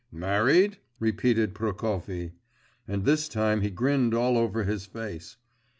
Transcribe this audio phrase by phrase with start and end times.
[0.11, 2.31] 'Married?' repeated Prokofy,
[2.87, 5.37] and this time he grinned all over his face.